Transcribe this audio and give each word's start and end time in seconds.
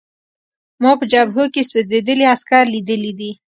ما 0.81 0.91
په 0.99 1.05
جبهو 1.11 1.45
کې 1.53 1.67
سوځېدلي 1.69 2.25
عسکر 2.33 2.63
لیدلي 2.73 3.11
دي 3.19 3.31